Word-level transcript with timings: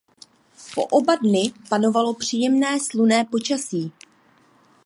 Po 0.73 0.83
oba 0.91 1.15
dny 1.17 1.53
panovalo 1.69 2.13
příjemné 2.13 2.79
slunečné 2.79 3.25
počasí. 3.25 3.91